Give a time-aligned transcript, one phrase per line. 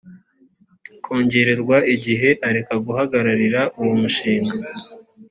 [1.03, 4.55] kongererwa igihe areka guhagararira uwo mushinga